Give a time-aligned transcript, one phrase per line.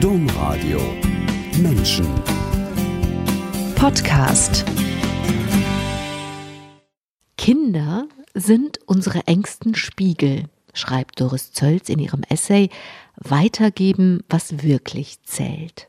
[0.00, 0.78] Domradio
[1.58, 2.06] Menschen
[3.76, 4.66] Podcast
[7.38, 12.68] Kinder sind unsere engsten Spiegel, schreibt Doris Zölz in ihrem Essay
[13.16, 15.88] Weitergeben, was wirklich zählt.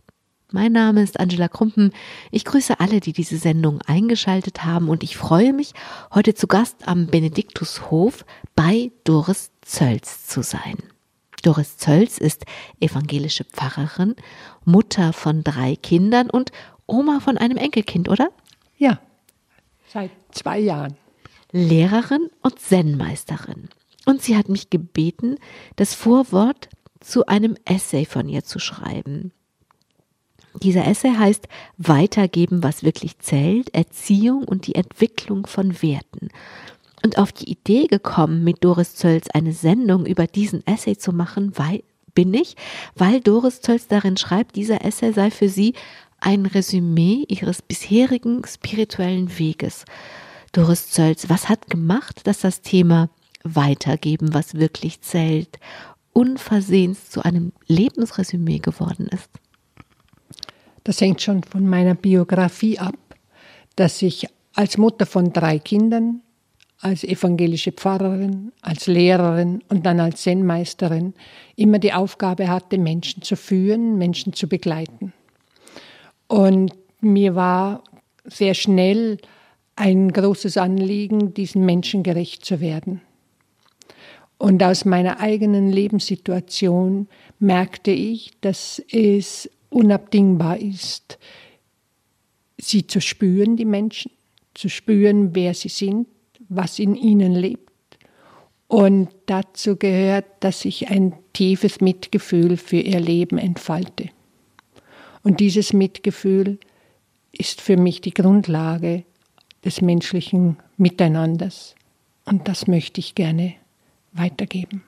[0.54, 1.92] Mein Name ist Angela Krumpen.
[2.32, 5.74] Ich grüße alle, die diese Sendung eingeschaltet haben und ich freue mich,
[6.14, 8.24] heute zu Gast am Benediktushof
[8.56, 10.78] bei Doris Zölz zu sein.
[11.44, 12.46] Doris Zölz ist
[12.80, 14.16] evangelische Pfarrerin,
[14.66, 16.52] Mutter von drei Kindern und
[16.86, 18.30] Oma von einem Enkelkind, oder?
[18.78, 19.00] Ja,
[19.88, 20.96] seit zwei Jahren.
[21.52, 23.70] Lehrerin und Zen-Meisterin.
[24.06, 25.38] Und sie hat mich gebeten,
[25.76, 26.70] das Vorwort
[27.00, 29.32] zu einem Essay von ihr zu schreiben.
[30.64, 36.30] Dieser Essay heißt Weitergeben, was wirklich zählt, Erziehung und die Entwicklung von Werten.
[37.04, 41.52] Und auf die Idee gekommen, mit Doris Zölz eine Sendung über diesen Essay zu machen,
[41.56, 41.84] weil,
[42.14, 42.56] bin ich,
[42.96, 45.74] weil Doris Zölz darin schreibt, dieser Essay sei für sie
[46.20, 49.86] ein Resümee ihres bisherigen spirituellen Weges.
[50.52, 53.10] Doris Zölz, was hat gemacht, dass das Thema
[53.44, 55.60] Weitergeben, was wirklich zählt,
[56.14, 59.30] unversehens zu einem Lebensresümee geworden ist?
[60.84, 62.96] Das hängt schon von meiner Biografie ab,
[63.76, 66.22] dass ich als Mutter von drei Kindern,
[66.80, 71.14] als evangelische Pfarrerin, als Lehrerin und dann als Zen-Meisterin
[71.56, 75.14] immer die Aufgabe hatte, Menschen zu führen, Menschen zu begleiten.
[76.28, 77.84] Und mir war
[78.26, 79.18] sehr schnell
[79.76, 83.02] ein großes Anliegen, diesen Menschen gerecht zu werden.
[84.38, 87.08] Und aus meiner eigenen Lebenssituation
[87.40, 91.18] merkte ich, dass es unabdingbar ist,
[92.58, 94.12] sie zu spüren, die Menschen,
[94.54, 96.08] zu spüren, wer sie sind,
[96.50, 97.72] was in ihnen lebt.
[98.68, 104.10] Und dazu gehört, dass ich ein tiefes Mitgefühl für ihr Leben entfalte.
[105.24, 106.60] Und dieses Mitgefühl
[107.32, 109.04] ist für mich die Grundlage
[109.64, 111.76] des menschlichen Miteinanders.
[112.26, 113.54] Und das möchte ich gerne
[114.14, 114.84] weitergeben.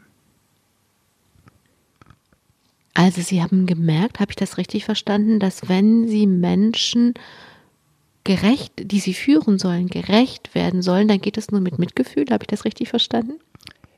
[2.93, 7.13] Also Sie haben gemerkt, habe ich das richtig verstanden, dass wenn Sie Menschen
[8.23, 12.25] gerecht, die Sie führen sollen, gerecht werden sollen, dann geht es nur mit Mitgefühl.
[12.29, 13.39] Habe ich das richtig verstanden?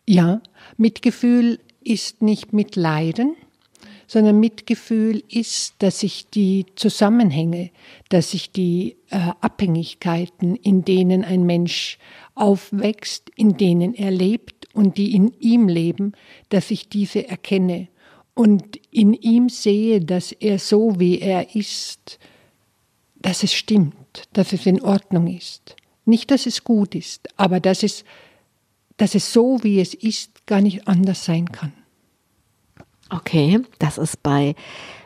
[0.08, 0.42] Ja,
[0.78, 3.36] Mitgefühl ist nicht mit Leiden,
[4.08, 7.72] sondern Mitgefühl ist, dass ich die Zusammenhänge,
[8.10, 11.98] dass ich die äh, Abhängigkeiten, in denen ein Mensch
[12.36, 16.12] aufwächst, in denen er lebt und die in ihm leben,
[16.50, 17.88] dass ich diese erkenne
[18.34, 22.20] und in ihm sehe, dass er so wie er ist,
[23.22, 25.76] dass es stimmt, dass es in Ordnung ist.
[26.06, 28.04] Nicht, dass es gut ist, aber dass es,
[28.98, 31.74] dass es so wie es ist gar nicht anders sein kann.
[33.10, 34.56] Okay, das ist bei,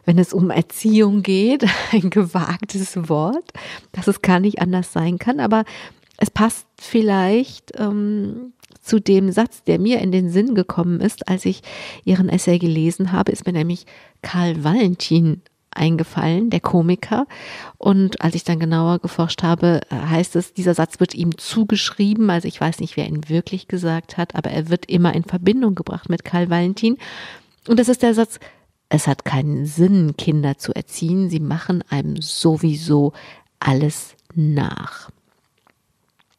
[0.05, 3.51] wenn es um Erziehung geht, ein gewagtes Wort,
[3.91, 5.65] dass es gar nicht anders sein kann, aber
[6.17, 11.43] es passt vielleicht ähm, zu dem Satz, der mir in den Sinn gekommen ist, als
[11.45, 11.61] ich
[12.05, 13.85] Ihren Essay gelesen habe, ist mir nämlich
[14.21, 15.41] Karl Valentin
[15.75, 17.28] eingefallen, der Komiker.
[17.78, 22.30] Und als ich dann genauer geforscht habe, heißt es, dieser Satz wird ihm zugeschrieben.
[22.30, 25.75] Also ich weiß nicht, wer ihn wirklich gesagt hat, aber er wird immer in Verbindung
[25.75, 26.97] gebracht mit Karl Valentin.
[27.68, 28.40] Und das ist der Satz,
[28.90, 31.30] es hat keinen Sinn, Kinder zu erziehen.
[31.30, 33.13] Sie machen einem sowieso
[33.59, 35.09] alles nach.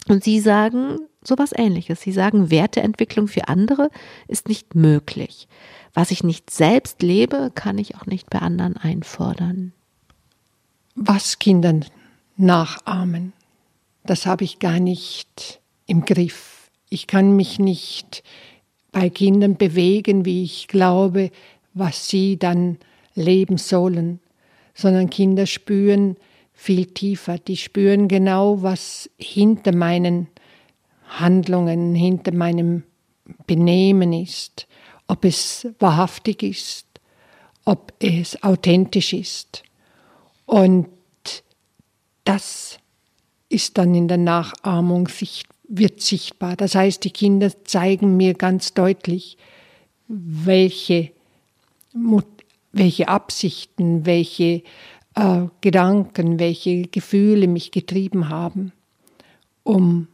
[0.09, 2.01] Und Sie sagen, sowas ähnliches.
[2.01, 3.91] Sie sagen, Werteentwicklung für andere
[4.29, 5.49] ist nicht möglich.
[5.97, 9.73] Was ich nicht selbst lebe, kann ich auch nicht bei anderen einfordern.
[10.95, 11.87] Was Kindern
[12.37, 13.33] nachahmen,
[14.05, 16.71] das habe ich gar nicht im Griff.
[16.91, 18.23] Ich kann mich nicht
[18.93, 21.31] bei Kindern bewegen, wie ich glaube,
[21.73, 22.77] was sie dann
[23.15, 24.21] leben sollen,
[24.75, 26.17] sondern Kinder spüren
[26.53, 27.39] viel tiefer.
[27.39, 30.29] Die spüren genau, was hinter meinen
[31.09, 32.83] Handlungen, hinter meinem
[33.47, 34.67] Benehmen ist,
[35.09, 36.87] ob es wahrhaftig ist,
[37.65, 39.63] ob es authentisch ist.
[40.47, 40.89] Und
[42.25, 42.79] das
[43.49, 46.57] ist dann in der Nachahmung sicht, wird sichtbar.
[46.57, 49.37] Das heißt, die Kinder zeigen mir ganz deutlich,
[50.09, 51.11] welche,
[52.73, 54.63] welche Absichten, welche
[55.15, 58.73] äh, Gedanken, welche Gefühle mich getrieben haben,
[59.63, 60.09] um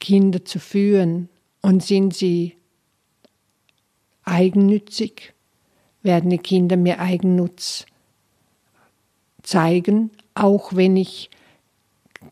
[0.00, 1.28] Kinder zu führen
[1.60, 2.56] und sind sie
[4.24, 5.34] eigennützig,
[6.02, 7.86] werden die Kinder mir Eigennutz
[9.42, 11.30] zeigen, auch wenn ich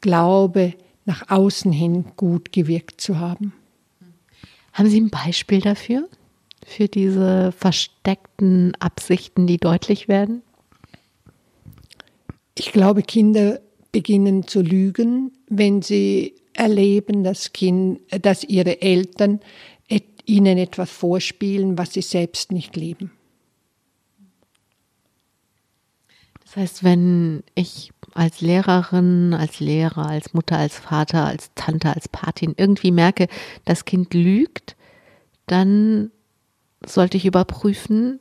[0.01, 3.53] glaube, nach außen hin gut gewirkt zu haben.
[4.73, 6.09] Haben Sie ein Beispiel dafür?
[6.71, 10.43] für diese versteckten Absichten, die deutlich werden?
[12.57, 13.61] Ich glaube, Kinder
[13.93, 19.41] beginnen zu lügen, wenn sie erleben, dass, kind, dass ihre Eltern
[20.27, 23.13] ihnen etwas vorspielen, was sie selbst nicht leben.
[26.45, 32.09] Das heißt, wenn ich als Lehrerin, als Lehrer, als Mutter, als Vater, als Tante, als
[32.09, 33.29] Patin irgendwie merke,
[33.65, 34.75] das Kind lügt,
[35.47, 36.11] dann
[36.85, 38.19] sollte ich überprüfen,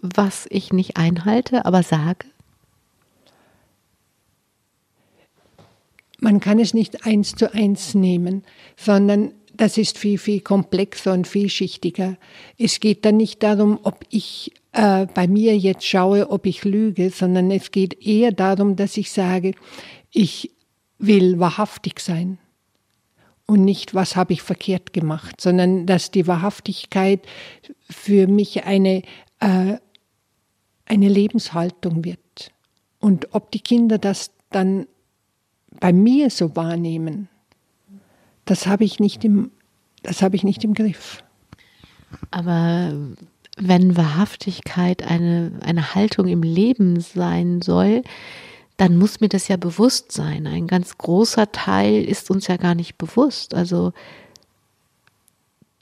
[0.00, 2.26] was ich nicht einhalte, aber sage.
[6.18, 8.44] Man kann es nicht eins zu eins nehmen,
[8.76, 12.16] sondern das ist viel, viel komplexer und vielschichtiger.
[12.56, 17.10] Es geht dann nicht darum, ob ich äh, bei mir jetzt schaue, ob ich lüge,
[17.10, 19.52] sondern es geht eher darum, dass ich sage,
[20.12, 20.52] ich
[20.98, 22.38] will wahrhaftig sein
[23.44, 27.20] und nicht, was habe ich verkehrt gemacht, sondern dass die Wahrhaftigkeit
[27.90, 29.02] für mich eine,
[29.40, 29.76] äh,
[30.86, 32.50] eine Lebenshaltung wird.
[32.98, 34.86] Und ob die Kinder das dann
[35.80, 37.28] bei mir so wahrnehmen,
[38.50, 39.52] das habe ich nicht im,
[40.02, 41.22] das habe ich nicht im Griff.
[42.32, 42.92] Aber
[43.56, 48.02] wenn Wahrhaftigkeit eine, eine Haltung im Leben sein soll,
[48.76, 50.48] dann muss mir das ja bewusst sein.
[50.48, 53.54] Ein ganz großer Teil ist uns ja gar nicht bewusst.
[53.54, 53.92] Also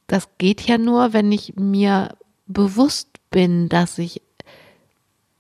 [0.06, 2.17] das geht ja nur, wenn ich mir
[2.47, 4.21] bewusst bin, dass ich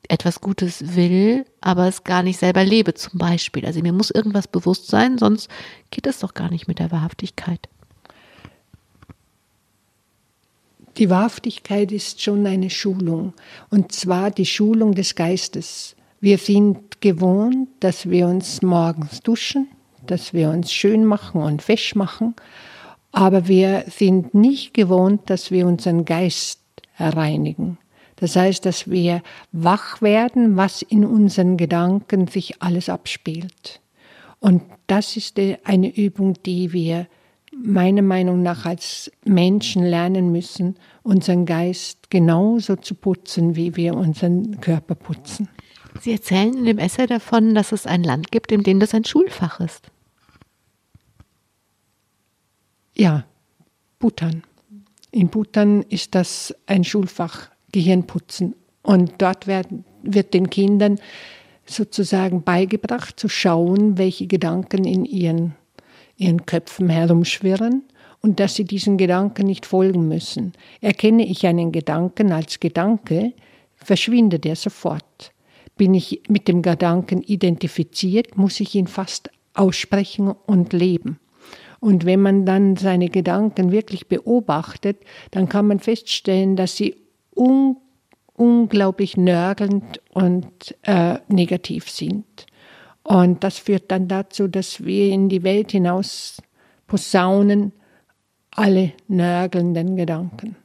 [0.08, 3.66] etwas Gutes will, aber es gar nicht selber lebe, zum Beispiel.
[3.66, 5.48] Also mir muss irgendwas bewusst sein, sonst
[5.90, 7.68] geht es doch gar nicht mit der Wahrhaftigkeit.
[10.96, 13.34] Die Wahrhaftigkeit ist schon eine Schulung,
[13.70, 15.94] und zwar die Schulung des Geistes.
[16.20, 19.68] Wir sind gewohnt, dass wir uns morgens duschen,
[20.04, 22.34] dass wir uns schön machen und fesch machen,
[23.12, 26.60] aber wir sind nicht gewohnt, dass wir unseren Geist
[26.98, 27.78] reinigen.
[28.20, 29.22] Das heißt, dass wir
[29.52, 33.80] wach werden, was in unseren Gedanken sich alles abspielt.
[34.40, 37.06] Und das ist eine Übung, die wir
[37.52, 44.60] meiner Meinung nach als Menschen lernen müssen, unseren Geist genauso zu putzen, wie wir unseren
[44.60, 45.48] Körper putzen.
[46.00, 49.04] Sie erzählen in dem Essay davon, dass es ein Land gibt, in dem das ein
[49.04, 49.90] Schulfach ist.
[52.94, 53.24] Ja,
[53.98, 54.42] Bhutan.
[55.10, 57.50] In Bhutan ist das ein Schulfach.
[57.72, 58.54] Gehirnputzen.
[58.82, 60.98] Und dort werden, wird den Kindern
[61.66, 65.54] sozusagen beigebracht zu schauen, welche Gedanken in ihren,
[66.16, 67.82] ihren Köpfen herumschwirren
[68.20, 70.52] und dass sie diesen Gedanken nicht folgen müssen.
[70.80, 73.32] Erkenne ich einen Gedanken als Gedanke,
[73.76, 75.32] verschwindet er sofort.
[75.76, 81.18] Bin ich mit dem Gedanken identifiziert, muss ich ihn fast aussprechen und leben.
[81.80, 84.98] Und wenn man dann seine Gedanken wirklich beobachtet,
[85.30, 86.96] dann kann man feststellen, dass sie
[87.38, 87.76] un
[88.38, 92.46] unglaublich nörgelnd und äh, negativ sind.
[93.02, 96.40] Und das führt dann dazu, dass wir in die Welt hinaus
[96.86, 97.72] posaunen
[98.50, 100.56] alle nörgelnden Gedanken.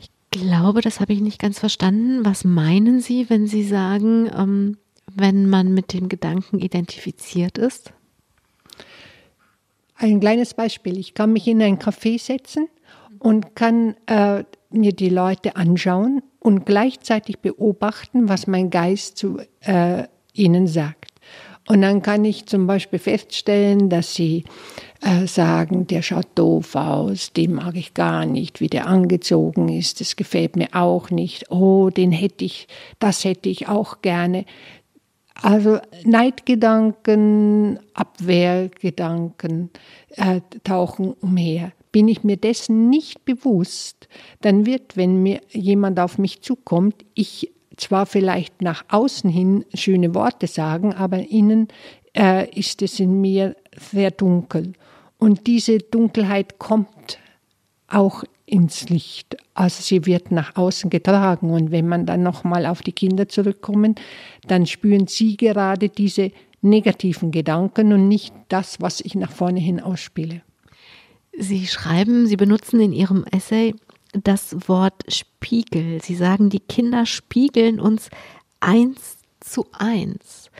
[0.00, 2.24] Ich glaube, das habe ich nicht ganz verstanden.
[2.24, 4.76] Was meinen Sie, wenn Sie sagen, ähm,
[5.10, 7.92] wenn man mit dem Gedanken identifiziert ist?
[9.94, 10.98] Ein kleines Beispiel.
[10.98, 12.68] Ich kann mich in ein Café setzen
[13.18, 20.04] und kann äh, mir die Leute anschauen und gleichzeitig beobachten, was mein Geist zu äh,
[20.32, 21.08] ihnen sagt.
[21.68, 24.44] Und dann kann ich zum Beispiel feststellen, dass sie
[25.02, 30.00] äh, sagen, der schaut doof aus, den mag ich gar nicht, wie der angezogen ist,
[30.00, 31.50] das gefällt mir auch nicht.
[31.50, 34.46] Oh, den hätte ich, das hätte ich auch gerne.
[35.34, 39.70] Also Neidgedanken, Abwehrgedanken
[40.16, 41.72] äh, tauchen umher.
[41.92, 44.08] Bin ich mir dessen nicht bewusst,
[44.40, 50.14] dann wird, wenn mir jemand auf mich zukommt, ich zwar vielleicht nach außen hin schöne
[50.14, 51.68] Worte sagen, aber innen
[52.16, 54.72] äh, ist es in mir sehr dunkel.
[55.18, 57.18] Und diese Dunkelheit kommt
[57.88, 59.36] auch ins Licht.
[59.54, 61.50] Also sie wird nach außen getragen.
[61.50, 63.94] Und wenn man dann nochmal auf die Kinder zurückkommen,
[64.46, 69.80] dann spüren sie gerade diese negativen Gedanken und nicht das, was ich nach vorne hin
[69.80, 70.42] ausspiele.
[71.40, 73.74] Sie schreiben, Sie benutzen in Ihrem Essay
[74.12, 76.02] das Wort Spiegel.
[76.02, 78.10] Sie sagen, die Kinder spiegeln uns
[78.60, 80.50] eins zu eins.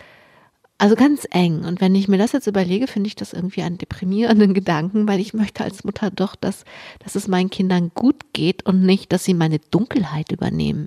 [0.80, 1.64] Also ganz eng.
[1.64, 5.18] Und wenn ich mir das jetzt überlege, finde ich das irgendwie einen deprimierenden Gedanken, weil
[5.18, 6.64] ich möchte als Mutter doch, dass,
[7.00, 10.86] dass es meinen Kindern gut geht und nicht, dass sie meine Dunkelheit übernehmen.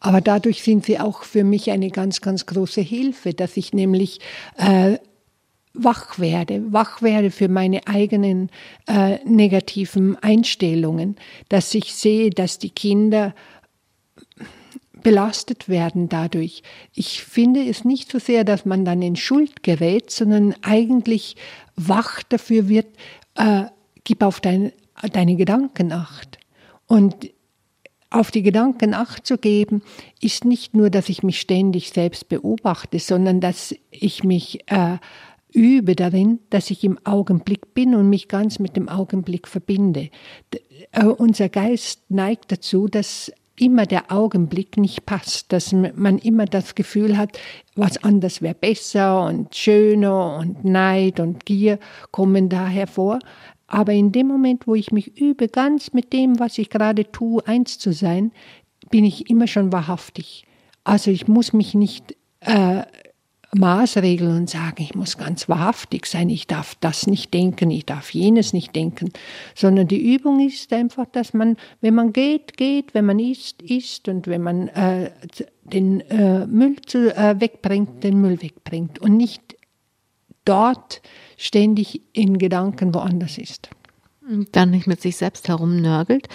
[0.00, 4.20] Aber dadurch sind sie auch für mich eine ganz, ganz große Hilfe, dass ich nämlich
[4.56, 4.98] äh,
[5.74, 8.50] wach werde, wach werde für meine eigenen
[8.86, 11.16] äh, negativen Einstellungen,
[11.48, 13.34] dass ich sehe, dass die Kinder
[15.02, 16.62] belastet werden dadurch.
[16.94, 21.36] Ich finde es nicht so sehr, dass man dann in Schuld gerät, sondern eigentlich
[21.76, 22.86] wach dafür wird,
[23.36, 23.64] äh,
[24.04, 24.72] gib auf dein,
[25.12, 26.38] deine Gedanken acht.
[26.86, 27.30] Und
[28.10, 29.82] auf die Gedanken acht zu geben,
[30.20, 34.96] ist nicht nur, dass ich mich ständig selbst beobachte, sondern dass ich mich äh,
[35.52, 40.10] übe darin, dass ich im Augenblick bin und mich ganz mit dem Augenblick verbinde.
[40.92, 46.74] Äh, unser Geist neigt dazu, dass immer der Augenblick nicht passt, dass man immer das
[46.74, 47.38] Gefühl hat,
[47.74, 51.78] was anders wäre besser und schöner und Neid und Gier
[52.10, 53.18] kommen da hervor.
[53.66, 57.46] Aber in dem Moment, wo ich mich übe, ganz mit dem, was ich gerade tue,
[57.46, 58.32] eins zu sein,
[58.90, 60.46] bin ich immer schon wahrhaftig.
[60.84, 62.82] Also ich muss mich nicht äh,
[63.54, 68.10] Maßregeln und sagen, ich muss ganz wahrhaftig sein, ich darf das nicht denken, ich darf
[68.10, 69.10] jenes nicht denken,
[69.54, 74.08] sondern die Übung ist einfach, dass man, wenn man geht, geht, wenn man isst, isst
[74.08, 75.10] und wenn man äh,
[75.64, 79.56] den äh, Müll zu, äh, wegbringt, den Müll wegbringt und nicht
[80.44, 81.00] dort
[81.36, 83.70] ständig in Gedanken woanders ist.
[84.52, 86.28] Dann nicht mit sich selbst herumnörgelt,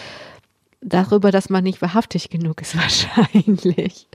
[0.84, 4.08] darüber, dass man nicht wahrhaftig genug ist, wahrscheinlich.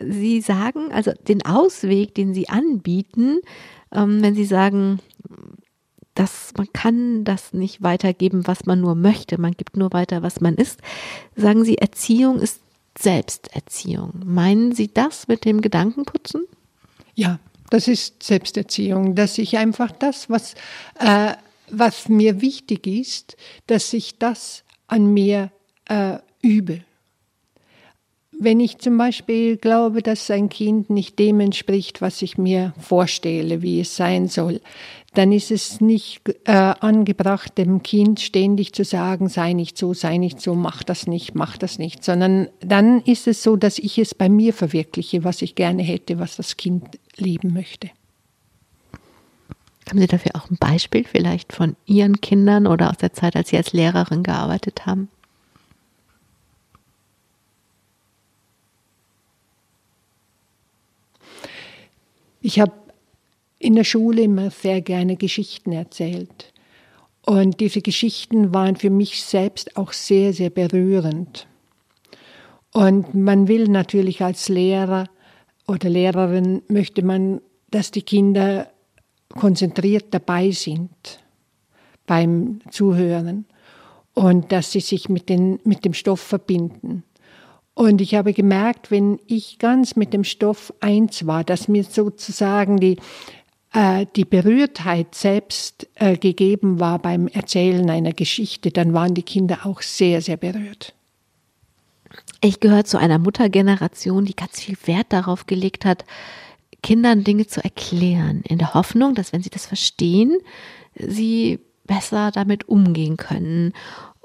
[0.00, 3.40] Sie sagen, also den Ausweg, den Sie anbieten,
[3.92, 5.00] ähm, wenn Sie sagen,
[6.14, 10.40] dass man kann das nicht weitergeben, was man nur möchte, man gibt nur weiter, was
[10.40, 10.80] man ist,
[11.36, 12.60] sagen Sie, Erziehung ist
[12.98, 14.12] Selbsterziehung.
[14.24, 16.44] Meinen Sie das mit dem Gedankenputzen?
[17.14, 17.38] Ja,
[17.70, 20.54] das ist Selbsterziehung, dass ich einfach das, was,
[20.98, 21.34] äh,
[21.70, 23.36] was mir wichtig ist,
[23.68, 25.52] dass ich das an mir
[25.88, 26.80] äh, übe.
[28.40, 33.62] Wenn ich zum Beispiel glaube, dass ein Kind nicht dem entspricht, was ich mir vorstelle,
[33.62, 34.60] wie es sein soll,
[35.14, 40.18] dann ist es nicht äh, angebracht, dem Kind ständig zu sagen, sei nicht so, sei
[40.18, 43.98] nicht so, mach das nicht, mach das nicht, sondern dann ist es so, dass ich
[43.98, 47.90] es bei mir verwirkliche, was ich gerne hätte, was das Kind lieben möchte.
[49.88, 53.48] Haben Sie dafür auch ein Beispiel vielleicht von Ihren Kindern oder aus der Zeit, als
[53.48, 55.08] Sie als Lehrerin gearbeitet haben?
[62.40, 62.72] Ich habe
[63.58, 66.52] in der Schule immer sehr gerne Geschichten erzählt.
[67.26, 71.46] Und diese Geschichten waren für mich selbst auch sehr, sehr berührend.
[72.72, 75.08] Und man will natürlich als Lehrer
[75.66, 77.40] oder Lehrerin, möchte man,
[77.70, 78.70] dass die Kinder
[79.28, 80.90] konzentriert dabei sind
[82.06, 83.44] beim Zuhören
[84.14, 87.04] und dass sie sich mit, den, mit dem Stoff verbinden.
[87.78, 92.80] Und ich habe gemerkt, wenn ich ganz mit dem Stoff eins war, dass mir sozusagen
[92.80, 92.96] die,
[93.72, 99.60] äh, die Berührtheit selbst äh, gegeben war beim Erzählen einer Geschichte, dann waren die Kinder
[99.62, 100.92] auch sehr, sehr berührt.
[102.40, 106.04] Ich gehöre zu einer Muttergeneration, die ganz viel Wert darauf gelegt hat,
[106.82, 110.36] Kindern Dinge zu erklären, in der Hoffnung, dass wenn sie das verstehen,
[110.96, 113.72] sie besser damit umgehen können.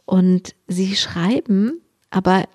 [0.05, 2.45] Und sie schreiben aber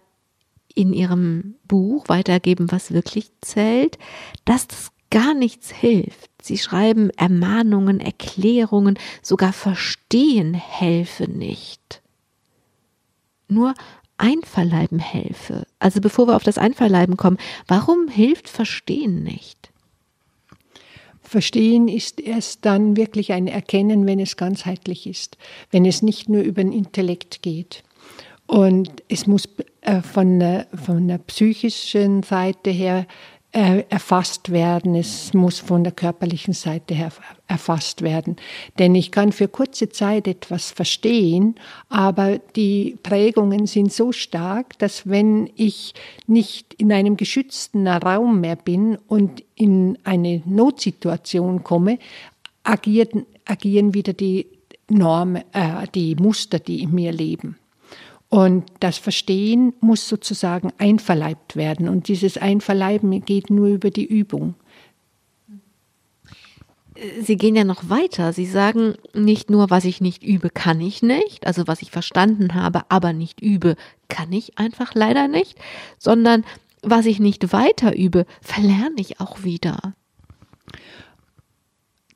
[0.78, 3.98] in ihrem Buch weitergeben, was wirklich zählt,
[4.44, 6.30] dass das gar nichts hilft.
[6.40, 12.00] Sie schreiben Ermahnungen, Erklärungen, sogar Verstehen helfe nicht.
[13.48, 13.74] Nur
[14.18, 15.66] Einverleiben helfe.
[15.80, 19.70] Also bevor wir auf das Einverleiben kommen, warum hilft Verstehen nicht?
[21.22, 25.38] Verstehen ist erst dann wirklich ein Erkennen, wenn es ganzheitlich ist,
[25.72, 27.82] wenn es nicht nur über den Intellekt geht.
[28.48, 29.46] Und es muss
[29.82, 33.06] äh, von, der, von der psychischen Seite her
[33.52, 37.12] äh, erfasst werden, es muss von der körperlichen Seite her
[37.46, 38.36] erfasst werden.
[38.78, 41.56] Denn ich kann für kurze Zeit etwas verstehen,
[41.90, 45.92] aber die Prägungen sind so stark, dass wenn ich
[46.26, 51.98] nicht in einem geschützten Raum mehr bin und in eine Notsituation komme,
[52.64, 54.46] agieren, agieren wieder die
[54.88, 57.58] Normen, äh, die Muster, die in mir leben.
[58.30, 61.88] Und das Verstehen muss sozusagen einverleibt werden.
[61.88, 64.54] Und dieses Einverleiben geht nur über die Übung.
[67.22, 68.32] Sie gehen ja noch weiter.
[68.32, 72.54] Sie sagen nicht nur, was ich nicht übe, kann ich nicht, also was ich verstanden
[72.54, 73.76] habe, aber nicht übe,
[74.08, 75.58] kann ich einfach leider nicht,
[75.98, 76.44] sondern
[76.82, 79.94] was ich nicht weiter übe, verlerne ich auch wieder.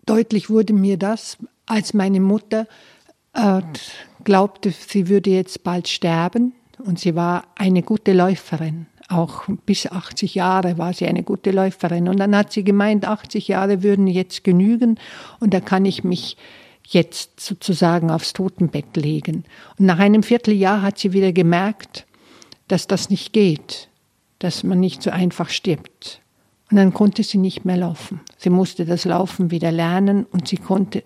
[0.05, 2.67] Deutlich wurde mir das, als meine Mutter
[3.35, 3.63] äh,
[4.25, 6.53] glaubte, sie würde jetzt bald sterben
[6.85, 8.87] und sie war eine gute Läuferin.
[9.09, 12.09] auch bis 80 Jahre war sie eine gute Läuferin.
[12.09, 14.99] Und dann hat sie gemeint, 80 Jahre würden jetzt genügen
[15.39, 16.37] und da kann ich mich
[16.87, 19.45] jetzt sozusagen aufs Totenbett legen.
[19.79, 22.07] Und nach einem Vierteljahr hat sie wieder gemerkt,
[22.69, 23.89] dass das nicht geht,
[24.39, 26.21] dass man nicht so einfach stirbt.
[26.71, 28.21] Und dann konnte sie nicht mehr laufen.
[28.39, 31.05] Sie musste das Laufen wieder lernen und sie konnte,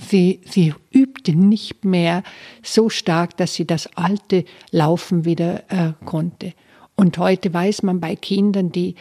[0.00, 2.22] sie, sie übte nicht mehr
[2.62, 6.52] so stark, dass sie das alte Laufen wieder äh, konnte.
[6.96, 8.94] Und heute weiß man bei Kindern, die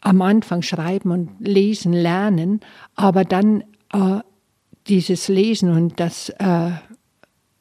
[0.00, 2.60] am Anfang schreiben und lesen lernen,
[2.94, 4.20] aber dann äh,
[4.86, 6.72] dieses Lesen und das äh,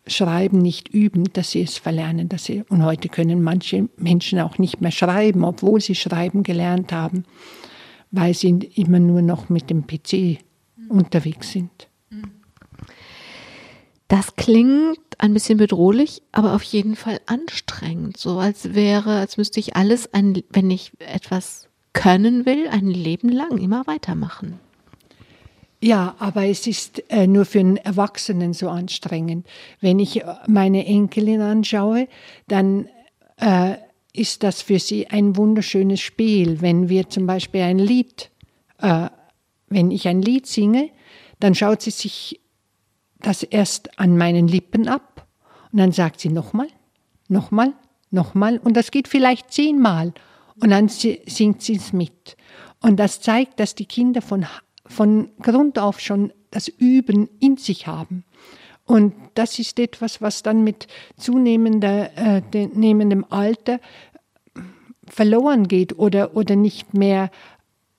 [0.06, 2.28] Schreiben nicht üben, dass sie es verlernen.
[2.28, 6.92] Dass sie, und heute können manche Menschen auch nicht mehr schreiben, obwohl sie schreiben gelernt
[6.92, 7.24] haben,
[8.12, 10.40] weil sie immer nur noch mit dem PC
[10.90, 11.88] unterwegs sind.
[14.08, 18.18] Das klingt ein bisschen bedrohlich, aber auf jeden Fall anstrengend.
[18.18, 23.30] So als wäre, als müsste ich alles, ein, wenn ich etwas können will, ein Leben
[23.30, 24.60] lang immer weitermachen.
[25.82, 29.46] Ja, aber es ist äh, nur für einen Erwachsenen so anstrengend.
[29.82, 32.08] Wenn ich äh, meine Enkelin anschaue,
[32.48, 32.88] dann
[33.38, 33.76] äh,
[34.14, 36.62] ist das für sie ein wunderschönes Spiel.
[36.62, 38.30] Wenn wir zum Beispiel ein Lied,
[38.80, 39.10] äh,
[39.68, 40.90] wenn ich ein Lied singe,
[41.42, 42.40] dann schaut sie sich
[43.24, 45.28] das erst an meinen Lippen ab
[45.72, 46.68] und dann sagt sie nochmal,
[47.28, 47.74] nochmal,
[48.12, 50.14] nochmal und das geht vielleicht zehnmal
[50.60, 52.38] und dann singt sie es mit.
[52.80, 54.46] Und das zeigt, dass die Kinder von
[54.86, 58.26] von Grund auf schon das Üben in sich haben.
[58.86, 60.88] Und das ist etwas, was dann mit
[61.18, 62.42] zunehmender, äh,
[62.74, 63.80] nehmendem Alter
[65.08, 67.32] verloren geht oder, oder nicht mehr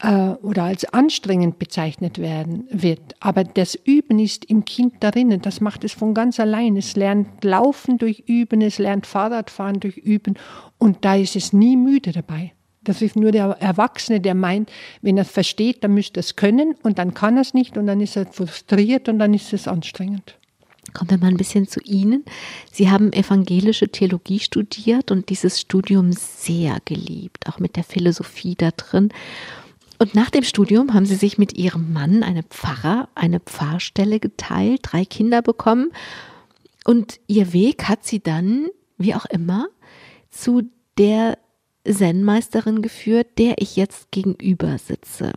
[0.00, 3.14] äh, oder als anstrengend bezeichnet werden wird.
[3.20, 6.76] Aber das Üben ist im Kind darin, das macht es von ganz allein.
[6.76, 10.34] Es lernt Laufen durch Üben, es lernt Fahrradfahren durch Üben
[10.78, 12.52] und da ist es nie müde dabei.
[12.82, 14.70] Das ist nur der Erwachsene, der meint,
[15.00, 17.86] wenn er es versteht, dann müsste es können und dann kann er es nicht und
[17.86, 20.36] dann ist er frustriert und dann ist es anstrengend.
[20.92, 22.24] Kommen wir mal ein bisschen zu Ihnen.
[22.70, 28.70] Sie haben evangelische Theologie studiert und dieses Studium sehr geliebt, auch mit der Philosophie da
[28.70, 29.08] drin.
[29.98, 34.80] Und nach dem Studium haben Sie sich mit Ihrem Mann, einem Pfarrer, eine Pfarrstelle geteilt,
[34.82, 35.92] drei Kinder bekommen.
[36.84, 39.68] Und Ihr Weg hat Sie dann, wie auch immer,
[40.30, 40.62] zu
[40.98, 41.38] der
[41.88, 45.32] Zen-Meisterin geführt, der ich jetzt gegenüber sitze.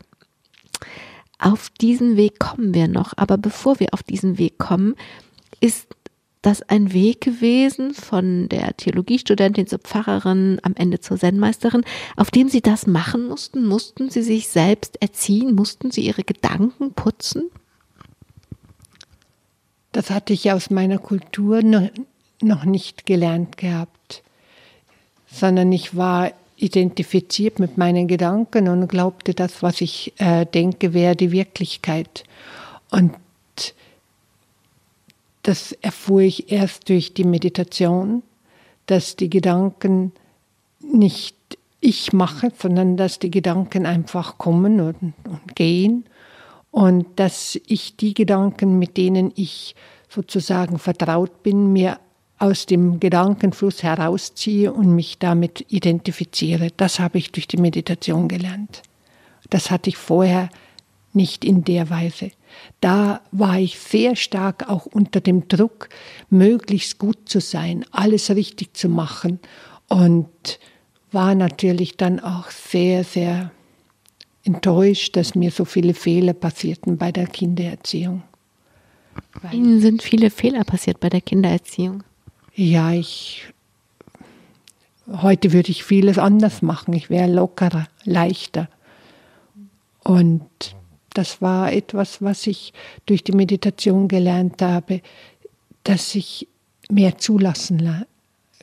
[1.39, 4.95] Auf diesen Weg kommen wir noch, aber bevor wir auf diesen Weg kommen,
[5.59, 5.87] ist
[6.41, 11.83] das ein Weg gewesen von der Theologiestudentin zur Pfarrerin, am Ende zur Zen-Meisterin,
[12.15, 13.65] auf dem Sie das machen mussten?
[13.65, 15.55] Mussten Sie sich selbst erziehen?
[15.55, 17.49] Mussten Sie Ihre Gedanken putzen?
[19.91, 24.23] Das hatte ich aus meiner Kultur noch nicht gelernt gehabt
[25.27, 31.15] sondern ich war identifiziert mit meinen Gedanken und glaubte, das, was ich äh, denke, wäre
[31.15, 32.23] die Wirklichkeit.
[32.89, 33.13] Und
[35.47, 38.21] das erfuhr ich erst durch die Meditation,
[38.85, 40.11] dass die Gedanken
[40.81, 41.37] nicht
[41.79, 46.03] ich mache, sondern dass die Gedanken einfach kommen und, und gehen
[46.69, 49.73] und dass ich die Gedanken, mit denen ich
[50.09, 51.97] sozusagen vertraut bin, mir
[52.39, 56.71] aus dem Gedankenfluss herausziehe und mich damit identifiziere.
[56.75, 58.81] Das habe ich durch die Meditation gelernt.
[59.49, 60.49] Das hatte ich vorher
[61.13, 62.31] nicht in der Weise.
[62.81, 65.89] Da war ich sehr stark auch unter dem Druck,
[66.29, 69.39] möglichst gut zu sein, alles richtig zu machen
[69.87, 70.59] und
[71.11, 73.51] war natürlich dann auch sehr, sehr
[74.43, 78.23] enttäuscht, dass mir so viele Fehler passierten bei der Kindererziehung.
[79.51, 82.03] Ihnen sind viele Fehler passiert bei der Kindererziehung.
[82.55, 83.45] Ja, ich
[85.11, 86.93] heute würde ich vieles anders machen.
[86.93, 88.69] Ich wäre lockerer, leichter.
[90.03, 90.75] Und
[91.17, 92.73] das war etwas, was ich
[93.05, 95.01] durch die Meditation gelernt habe,
[95.83, 96.47] dass ich
[96.89, 98.05] mehr zulassen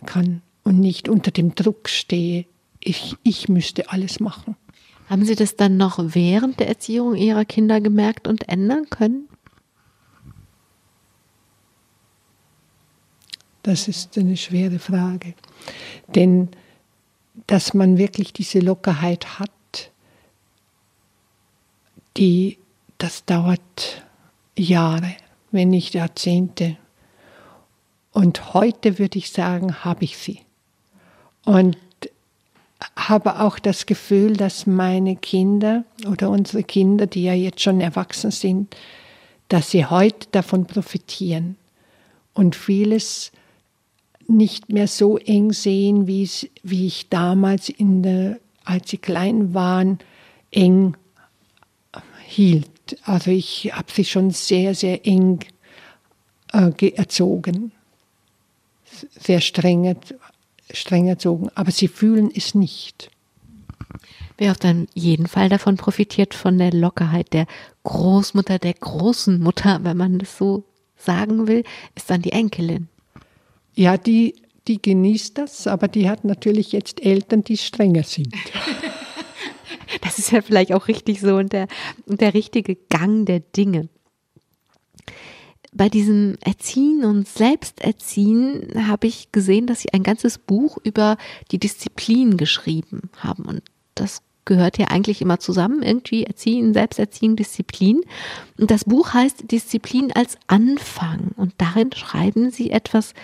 [0.06, 2.46] kann und nicht unter dem Druck stehe.
[2.80, 4.56] Ich, ich müsste alles machen.
[5.08, 9.28] Haben Sie das dann noch während der Erziehung Ihrer Kinder gemerkt und ändern können?
[13.62, 15.34] Das ist eine schwere Frage.
[16.14, 16.50] Denn
[17.48, 19.50] dass man wirklich diese Lockerheit hat,
[22.16, 22.59] die,
[22.98, 24.03] das dauert
[24.57, 25.14] Jahre,
[25.50, 26.77] wenn nicht Jahrzehnte.
[28.12, 30.40] Und heute würde ich sagen, habe ich sie.
[31.44, 31.77] Und
[32.96, 38.31] habe auch das Gefühl, dass meine Kinder oder unsere Kinder, die ja jetzt schon erwachsen
[38.31, 38.77] sind,
[39.48, 41.57] dass sie heute davon profitieren
[42.33, 43.33] und vieles
[44.27, 46.29] nicht mehr so eng sehen, wie,
[46.87, 49.98] ich damals, in der, als sie klein waren,
[50.50, 50.96] eng
[52.26, 52.68] hielt.
[53.04, 55.40] Also ich habe sie schon sehr, sehr eng
[56.52, 57.72] äh, erzogen,
[59.18, 59.96] sehr streng,
[60.72, 63.11] streng erzogen, aber sie fühlen es nicht.
[64.37, 64.59] Wer auf
[64.94, 67.46] jeden Fall davon profitiert, von der Lockerheit der
[67.85, 70.64] Großmutter, der großen Mutter, wenn man das so
[70.96, 72.88] sagen will, ist dann die Enkelin.
[73.74, 74.35] Ja, die,
[74.66, 78.35] die genießt das, aber die hat natürlich jetzt Eltern, die strenger sind.
[80.02, 81.68] das ist ja vielleicht auch richtig so und der,
[82.07, 83.88] der richtige Gang der Dinge.
[85.72, 91.16] Bei diesem Erziehen und Selbsterziehen habe ich gesehen, dass Sie ein ganzes Buch über
[91.50, 93.44] die Disziplin geschrieben haben.
[93.44, 93.62] Und
[93.96, 98.02] das gehört ja eigentlich immer zusammen, irgendwie Erziehen, Selbsterziehen, Disziplin.
[98.59, 101.33] Und das Buch heißt Disziplin als Anfang.
[101.37, 103.14] Und darin schreiben Sie etwas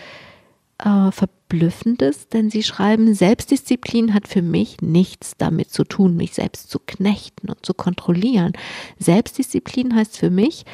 [0.85, 6.71] äh, Verblüffendes, denn Sie schreiben, Selbstdisziplin hat für mich nichts damit zu tun, mich selbst
[6.71, 8.53] zu knechten und zu kontrollieren.
[8.99, 10.65] Selbstdisziplin heißt für mich,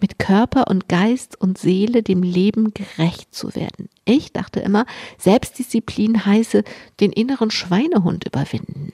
[0.00, 3.88] mit Körper und Geist und Seele dem Leben gerecht zu werden.
[4.04, 4.84] Ich dachte immer,
[5.16, 6.64] Selbstdisziplin heiße
[7.00, 8.92] den inneren Schweinehund überwinden.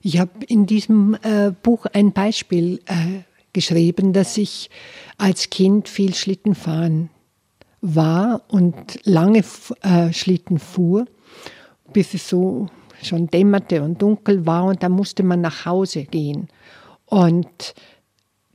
[0.00, 4.70] Ich habe in diesem äh, Buch ein Beispiel äh, geschrieben, dass ich
[5.18, 7.10] als Kind viel Schlitten fahren
[7.82, 9.44] war und lange
[9.82, 11.04] äh, Schlitten fuhr,
[11.92, 12.68] bis es so
[13.02, 16.48] schon dämmerte und dunkel war und da musste man nach Hause gehen.
[17.04, 17.74] Und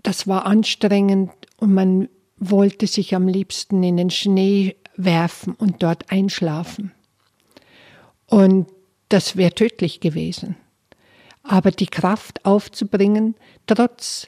[0.02, 6.10] das war anstrengend und man wollte sich am liebsten in den Schnee werfen und dort
[6.12, 6.92] einschlafen.
[8.26, 8.68] Und
[9.10, 10.56] das wäre tödlich gewesen
[11.48, 13.36] aber die Kraft aufzubringen,
[13.66, 14.28] trotz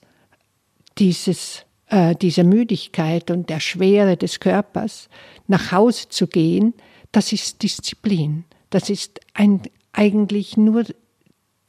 [0.98, 5.10] dieses, äh, dieser Müdigkeit und der Schwere des Körpers
[5.48, 6.74] nach Hause zu gehen,
[7.12, 8.46] das ist Disziplin.
[8.70, 10.86] Das ist ein, eigentlich nur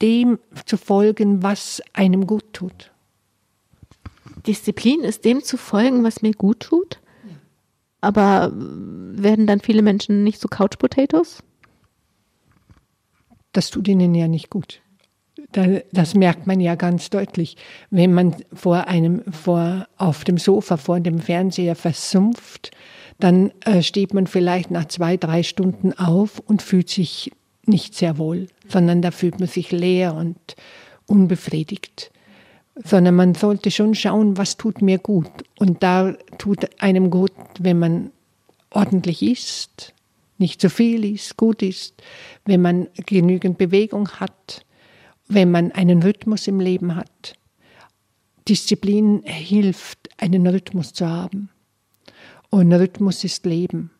[0.01, 2.91] dem zu folgen, was einem gut tut.
[4.47, 6.99] Disziplin ist dem zu folgen, was mir gut tut?
[7.99, 11.43] Aber werden dann viele Menschen nicht so Couch Potatoes?
[13.53, 14.81] Das tut ihnen ja nicht gut
[15.51, 17.57] das merkt man ja ganz deutlich,
[17.89, 22.71] wenn man vor einem, vor, auf dem Sofa vor dem Fernseher versumpft,
[23.19, 27.31] dann äh, steht man vielleicht nach zwei, drei Stunden auf und fühlt sich
[27.65, 30.37] nicht sehr wohl, sondern da fühlt man sich leer und
[31.05, 32.11] unbefriedigt.
[32.83, 35.29] Sondern man sollte schon schauen, was tut mir gut.
[35.59, 38.11] Und da tut einem gut, wenn man
[38.71, 39.93] ordentlich isst,
[40.37, 42.01] nicht zu viel isst, gut isst,
[42.45, 44.65] wenn man genügend Bewegung hat,
[45.33, 47.33] wenn man einen Rhythmus im Leben hat.
[48.47, 51.49] Disziplin hilft, einen Rhythmus zu haben.
[52.49, 53.91] Und Rhythmus ist Leben.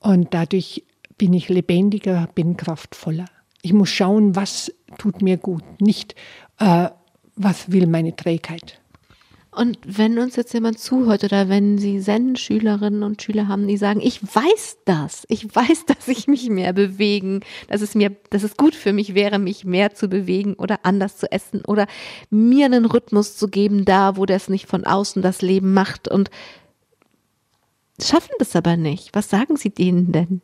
[0.00, 0.84] Und dadurch
[1.18, 3.26] bin ich lebendiger, bin kraftvoller.
[3.62, 6.16] Ich muss schauen, was tut mir gut, nicht
[6.58, 6.88] äh,
[7.36, 8.80] was will meine Trägheit.
[9.54, 14.00] Und wenn uns jetzt jemand zuhört oder wenn Sie Zen-Schülerinnen und Schüler haben, die sagen,
[14.00, 18.56] ich weiß das, ich weiß, dass ich mich mehr bewegen, dass es mir, dass es
[18.56, 21.86] gut für mich wäre, mich mehr zu bewegen oder anders zu essen oder
[22.30, 26.30] mir einen Rhythmus zu geben, da, wo das nicht von außen das Leben macht und
[28.00, 29.10] schaffen das aber nicht.
[29.12, 30.40] Was sagen Sie denen denn?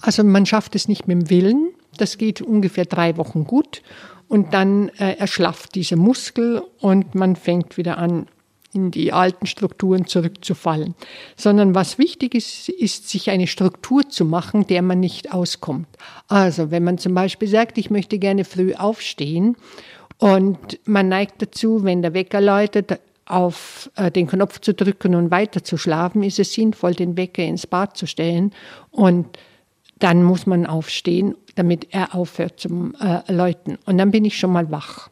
[0.00, 1.70] Also man schafft es nicht mit dem Willen.
[1.96, 3.82] Das geht ungefähr drei Wochen gut
[4.28, 8.26] und dann äh, erschlafft dieser Muskel und man fängt wieder an,
[8.72, 10.94] in die alten Strukturen zurückzufallen.
[11.36, 15.88] Sondern was wichtig ist, ist, sich eine Struktur zu machen, der man nicht auskommt.
[16.28, 19.56] Also, wenn man zum Beispiel sagt, ich möchte gerne früh aufstehen
[20.18, 25.30] und man neigt dazu, wenn der Wecker läutet, auf äh, den Knopf zu drücken und
[25.30, 28.52] weiter zu schlafen, ist es sinnvoll, den Wecker ins Bad zu stellen
[28.90, 29.38] und
[29.98, 33.78] dann muss man aufstehen, damit er aufhört zum äh, Läuten.
[33.84, 35.08] Und dann bin ich schon mal wach.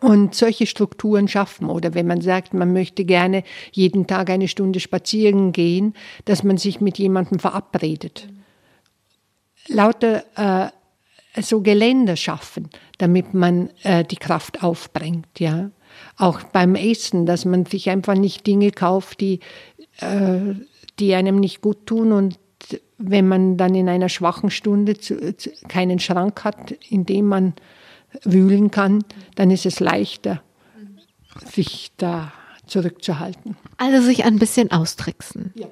[0.00, 1.70] Und solche Strukturen schaffen.
[1.70, 6.58] Oder wenn man sagt, man möchte gerne jeden Tag eine Stunde spazieren gehen, dass man
[6.58, 8.28] sich mit jemandem verabredet.
[9.68, 15.38] Lauter äh, so Geländer schaffen, damit man äh, die Kraft aufbringt.
[15.38, 15.70] Ja?
[16.16, 19.40] Auch beim Essen, dass man sich einfach nicht Dinge kauft, die,
[20.00, 20.54] äh,
[20.98, 22.38] die einem nicht gut tun und
[22.98, 27.54] wenn man dann in einer schwachen Stunde zu, zu, keinen Schrank hat, in dem man
[28.24, 29.04] wühlen kann,
[29.34, 30.42] dann ist es leichter,
[31.44, 32.32] sich da
[32.66, 33.56] zurückzuhalten.
[33.76, 35.52] Also sich ein bisschen austricksen.
[35.54, 35.68] Ja,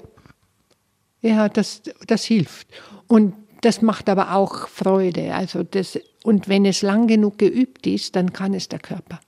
[1.22, 2.68] ja das, das hilft.
[3.06, 5.34] Und das macht aber auch Freude.
[5.34, 9.20] Also das, und wenn es lang genug geübt ist, dann kann es der Körper.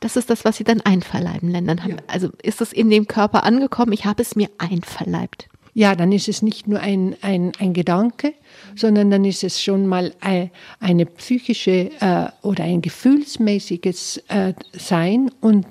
[0.00, 1.80] Das ist das, was Sie dann einverleiben nennen.
[1.86, 1.96] Ja.
[2.08, 5.48] Also ist es in dem Körper angekommen, ich habe es mir einverleibt.
[5.74, 8.34] Ja, dann ist es nicht nur ein, ein, ein Gedanke,
[8.76, 15.30] sondern dann ist es schon mal ein, eine psychische äh, oder ein gefühlsmäßiges äh, Sein
[15.40, 15.66] und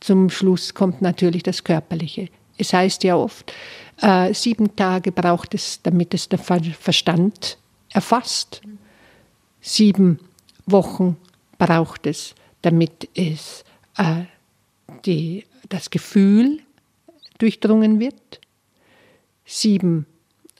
[0.00, 2.28] zum Schluss kommt natürlich das Körperliche.
[2.56, 3.52] Es heißt ja oft,
[4.00, 7.58] äh, sieben Tage braucht es, damit es der Verstand
[7.90, 8.62] erfasst.
[9.60, 10.18] Sieben
[10.66, 11.16] Wochen
[11.58, 13.64] braucht es, damit es
[13.98, 14.24] äh,
[15.04, 16.60] die, das Gefühl
[17.38, 18.41] durchdrungen wird.
[19.54, 20.06] Sieben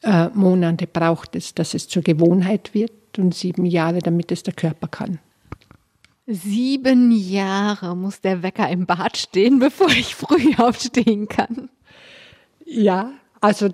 [0.02, 4.52] äh, Monate braucht es, dass es zur Gewohnheit wird und sieben Jahre, damit es der
[4.52, 5.18] Körper kann.
[6.26, 11.70] Sieben Jahre muss der Wecker im Bad stehen, bevor ich früh aufstehen kann.
[12.66, 13.70] Ja, also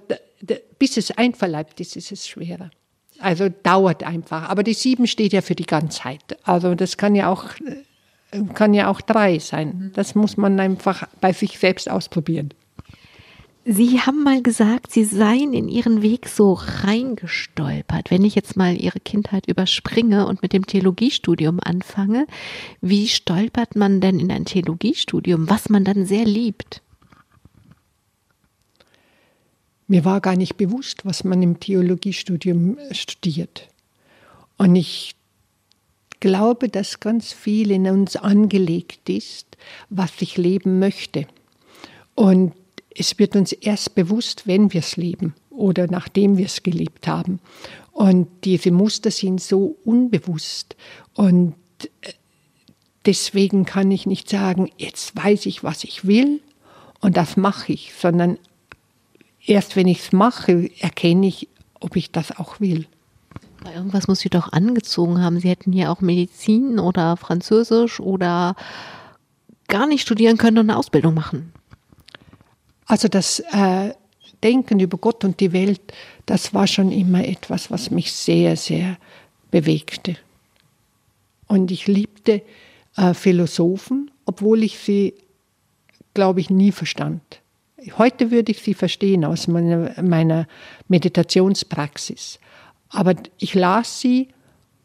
[0.79, 2.71] bis es einverleibt ist, ist es schwerer.
[3.19, 4.49] Also dauert einfach.
[4.49, 6.39] Aber die sieben steht ja für die Ganzheit.
[6.45, 7.45] Also das kann ja auch,
[8.31, 9.91] äh, kann ja auch drei sein.
[9.97, 12.55] Das muss man einfach bei sich selbst ausprobieren.
[13.71, 18.11] Sie haben mal gesagt, Sie seien in Ihren Weg so reingestolpert.
[18.11, 22.27] Wenn ich jetzt mal Ihre Kindheit überspringe und mit dem Theologiestudium anfange,
[22.81, 26.81] wie stolpert man denn in ein Theologiestudium, was man dann sehr liebt?
[29.87, 33.69] Mir war gar nicht bewusst, was man im Theologiestudium studiert.
[34.57, 35.15] Und ich
[36.21, 39.59] glaube, dass ganz viel in uns angelegt ist,
[39.91, 41.27] was ich leben möchte.
[42.15, 42.55] Und
[42.95, 47.41] es wird uns erst bewusst, wenn wir es leben oder nachdem wir es gelebt haben.
[47.93, 50.77] Und diese Muster sind so unbewusst.
[51.15, 51.55] Und
[52.03, 52.13] äh,
[53.07, 56.41] deswegen kann ich nicht sagen, jetzt weiß ich, was ich will
[57.01, 58.39] und das mache ich, sondern
[59.45, 61.49] erst wenn ich es mache, erkenne ich,
[61.81, 62.87] ob ich das auch will.
[63.65, 65.41] irgendwas muss sie doch angezogen haben.
[65.41, 68.57] Sie hätten hier auch Medizin oder Französisch oder
[69.69, 71.53] gar nicht studieren können und eine Ausbildung machen.
[72.89, 73.93] Also das äh,
[74.43, 75.81] Denken über Gott und die Welt,
[76.27, 78.97] das war schon immer etwas, was mich sehr, sehr
[79.51, 80.17] bewegte.
[81.47, 82.43] Und ich liebte
[82.97, 85.15] äh, Philosophen, obwohl ich sie,
[86.15, 87.23] glaube ich, nie verstand.
[87.99, 90.49] Heute würde ich sie verstehen aus meiner, meiner
[90.89, 92.39] Meditationspraxis.
[92.89, 94.29] Aber ich las sie,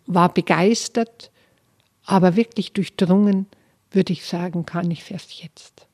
[0.07, 1.31] war begeistert,
[2.05, 3.45] aber wirklich durchdrungen,
[3.91, 5.87] würde ich sagen, kann ich es erst jetzt.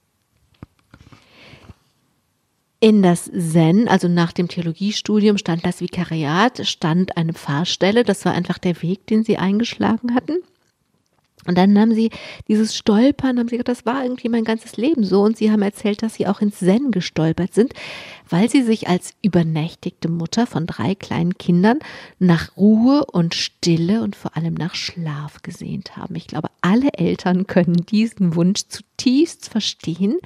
[2.81, 8.05] In das Zen, also nach dem Theologiestudium, stand das Vikariat, stand eine Pfarrstelle.
[8.05, 10.37] Das war einfach der Weg, den sie eingeschlagen hatten.
[11.45, 12.09] Und dann haben sie
[12.47, 15.21] dieses Stolpern, haben sie gesagt, das war irgendwie mein ganzes Leben so.
[15.21, 17.73] Und sie haben erzählt, dass sie auch ins Zen gestolpert sind,
[18.29, 21.79] weil sie sich als übernächtigte Mutter von drei kleinen Kindern
[22.17, 26.15] nach Ruhe und Stille und vor allem nach Schlaf gesehnt haben.
[26.15, 30.17] Ich glaube, alle Eltern können diesen Wunsch zutiefst verstehen.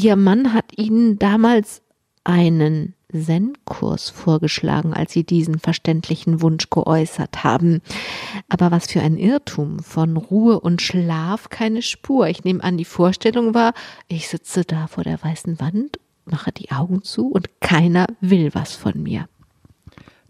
[0.00, 1.82] Ihr Mann hat ihnen damals
[2.22, 7.82] einen Zen-Kurs vorgeschlagen, als sie diesen verständlichen Wunsch geäußert haben.
[8.48, 12.28] Aber was für ein Irrtum, von Ruhe und Schlaf keine Spur.
[12.28, 13.74] Ich nehme an, die Vorstellung war,
[14.06, 18.76] ich sitze da vor der weißen Wand, mache die Augen zu und keiner will was
[18.76, 19.28] von mir.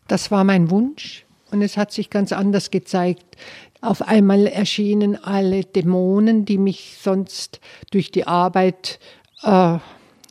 [0.06, 3.36] Das war mein Wunsch und es hat sich ganz anders gezeigt.
[3.82, 8.98] Auf einmal erschienen alle Dämonen, die mich sonst durch die Arbeit
[9.42, 9.78] äh,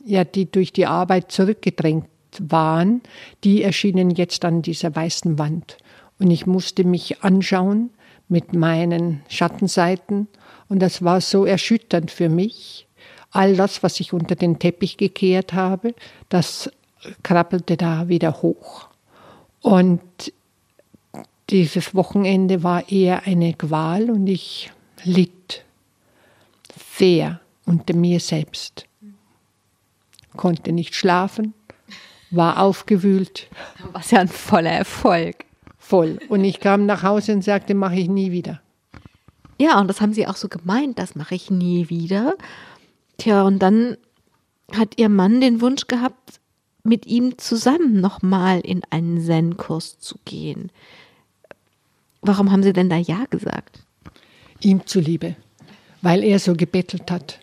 [0.04, 2.06] ja, die durch die Arbeit zurückgedrängt
[2.40, 3.02] waren,
[3.44, 5.76] die erschienen jetzt an dieser weißen Wand.
[6.18, 7.90] Und ich musste mich anschauen
[8.28, 10.28] mit meinen Schattenseiten.
[10.68, 12.86] Und das war so erschütternd für mich.
[13.30, 15.94] All das, was ich unter den Teppich gekehrt habe,
[16.28, 16.70] das
[17.22, 18.88] krabbelte da wieder hoch.
[19.60, 20.00] Und
[21.50, 24.70] dieses Wochenende war eher eine Qual und ich
[25.04, 25.64] litt
[26.96, 28.87] sehr unter mir selbst
[30.38, 31.52] konnte nicht schlafen,
[32.30, 33.48] war aufgewühlt.
[33.92, 35.44] Was ja ein voller Erfolg.
[35.78, 36.18] Voll.
[36.30, 38.62] Und ich kam nach Hause und sagte, mache ich nie wieder.
[39.60, 42.36] Ja, und das haben sie auch so gemeint, das mache ich nie wieder.
[43.18, 43.96] Tja, und dann
[44.74, 46.40] hat ihr Mann den Wunsch gehabt,
[46.84, 50.70] mit ihm zusammen nochmal in einen Zen-Kurs zu gehen.
[52.22, 53.80] Warum haben Sie denn da Ja gesagt?
[54.60, 55.36] Ihm zuliebe,
[56.02, 57.40] weil er so gebettelt hat.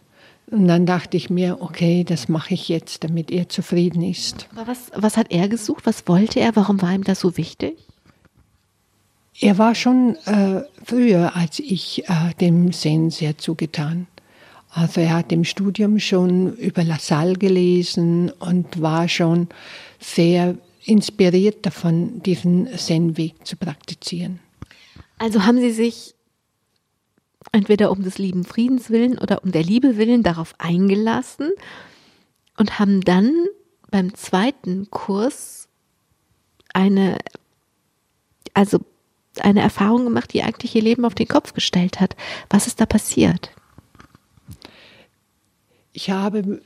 [0.52, 4.48] Und dann dachte ich mir, okay, das mache ich jetzt, damit er zufrieden ist.
[4.56, 5.86] Aber was, was hat er gesucht?
[5.86, 6.56] Was wollte er?
[6.56, 7.78] Warum war ihm das so wichtig?
[9.42, 14.08] Er war schon äh, früher als ich äh, dem Zen sehr zugetan.
[14.70, 19.48] Also er hat im Studium schon über Lassalle gelesen und war schon
[20.00, 24.40] sehr inspiriert davon, diesen Zen-Weg zu praktizieren.
[25.18, 26.15] Also haben Sie sich
[27.52, 31.52] entweder um des lieben Friedens willen oder um der Liebe willen darauf eingelassen
[32.58, 33.34] und haben dann
[33.92, 35.68] beim zweiten Kurs
[36.74, 37.18] eine,
[38.54, 38.80] also
[39.40, 42.16] eine Erfahrung gemacht, die eigentlich ihr Leben auf den Kopf gestellt hat.
[42.50, 43.52] Was ist da passiert?
[45.94, 46.62] Ich habe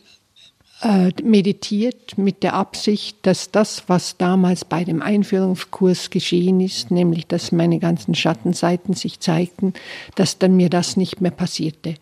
[0.82, 7.28] äh, meditiert mit der Absicht, dass das, was damals bei dem Einführungskurs geschehen ist, nämlich
[7.28, 9.74] dass meine ganzen Schattenseiten sich zeigten,
[10.15, 11.96] dass dann mir das nicht mehr passierte.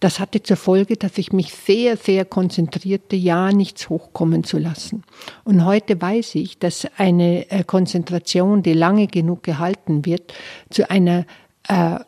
[0.00, 5.04] Das hatte zur Folge, dass ich mich sehr, sehr konzentrierte, ja nichts hochkommen zu lassen.
[5.44, 10.34] Und heute weiß ich, dass eine äh, Konzentration, die lange genug gehalten wird,
[10.70, 11.24] zu einer
[11.68, 12.00] äh,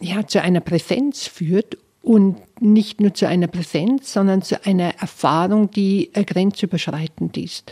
[0.00, 1.76] ja, zu einer Präsenz führt
[2.08, 7.70] und nicht nur zu einer Präsenz, sondern zu einer Erfahrung, die äh, grenzüberschreitend ist.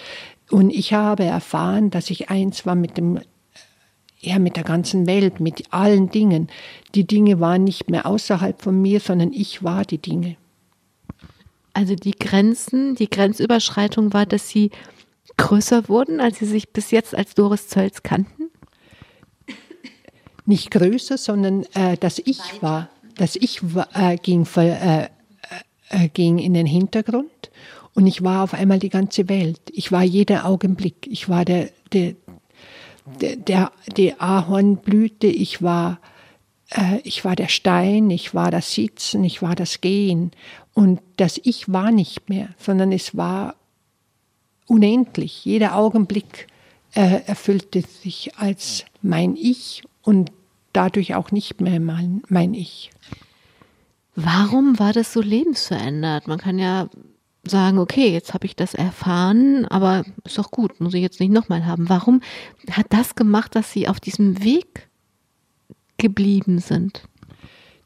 [0.50, 3.18] Und ich habe erfahren, dass ich eins war mit dem
[4.20, 6.48] ja, mit der ganzen Welt, mit allen Dingen.
[6.94, 10.36] Die Dinge waren nicht mehr außerhalb von mir, sondern ich war die Dinge.
[11.72, 14.70] Also die Grenzen, die Grenzüberschreitung war, dass sie
[15.38, 18.50] größer wurden, als sie sich bis jetzt als Doris Zölz kannten?
[20.44, 23.60] Nicht größer, sondern äh, dass ich war dass ich
[23.94, 25.08] äh, ging, äh, äh,
[25.90, 27.50] äh, ging in den Hintergrund
[27.96, 29.60] und ich war auf einmal die ganze Welt.
[29.72, 31.06] Ich war jeder Augenblick.
[31.10, 32.14] Ich war der, der,
[33.22, 35.26] der, der die Ahornblüte.
[35.26, 35.98] Ich war,
[36.72, 38.10] äh, ich war der Stein.
[38.10, 39.24] Ich war das Sitzen.
[39.24, 40.32] Ich war das Gehen.
[40.74, 43.54] Und das Ich war nicht mehr, sondern es war
[44.66, 45.46] unendlich.
[45.46, 46.48] Jeder Augenblick
[46.94, 50.32] äh, erfüllte sich als mein Ich und
[50.76, 52.90] dadurch auch nicht mehr mein, mein Ich.
[54.14, 56.28] Warum war das so lebensverändert?
[56.28, 56.88] Man kann ja
[57.44, 61.32] sagen, okay, jetzt habe ich das erfahren, aber ist doch gut, muss ich jetzt nicht
[61.32, 61.88] nochmal haben.
[61.88, 62.20] Warum
[62.70, 64.88] hat das gemacht, dass Sie auf diesem Weg
[65.96, 67.02] geblieben sind?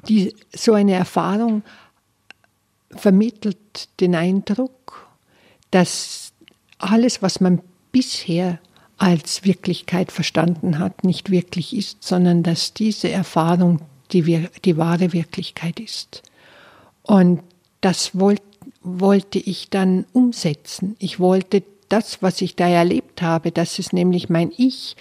[0.09, 1.62] Die, so eine Erfahrung
[2.90, 5.09] vermittelt den Eindruck,
[5.70, 6.33] dass
[6.79, 7.61] alles, was man
[7.92, 8.59] bisher
[9.01, 13.81] als Wirklichkeit verstanden hat, nicht wirklich ist, sondern dass diese Erfahrung
[14.13, 16.23] die, wir, die wahre Wirklichkeit ist.
[17.03, 17.41] Und
[17.81, 18.43] das wollt,
[18.83, 20.97] wollte ich dann umsetzen.
[20.99, 24.97] Ich wollte das, was ich da erlebt habe, dass es nämlich mein Ich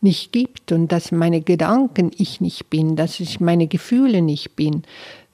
[0.00, 4.84] nicht gibt und dass meine Gedanken ich nicht bin, dass ich meine Gefühle nicht bin,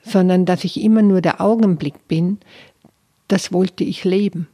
[0.03, 2.39] sondern dass ich immer nur der Augenblick bin,
[3.29, 4.49] das wollte ich leben.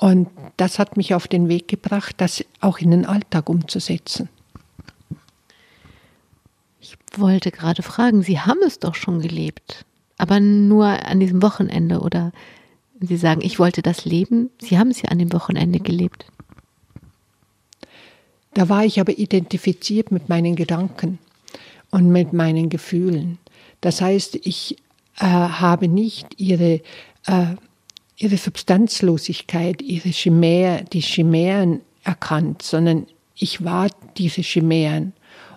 [0.00, 4.28] Und das hat mich auf den Weg gebracht, das auch in den Alltag umzusetzen
[7.16, 9.84] wollte gerade fragen, Sie haben es doch schon gelebt,
[10.18, 12.32] aber nur an diesem Wochenende oder
[13.00, 16.26] Sie sagen, ich wollte das leben, Sie haben es ja an dem Wochenende gelebt.
[18.52, 21.18] Da war ich aber identifiziert mit meinen Gedanken
[21.90, 23.38] und mit meinen Gefühlen.
[23.80, 24.76] Das heißt, ich
[25.18, 26.82] äh, habe nicht ihre,
[27.26, 27.54] äh,
[28.20, 35.14] ihre Substanzlosigkeit, ihre Chimär, die Chimären erkannt, sondern ich war diese Chimären.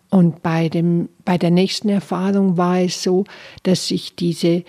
[0.09, 3.25] Und bei, dem, bei der nächsten Erfahrung war es so,
[3.63, 4.63] dass ich diese,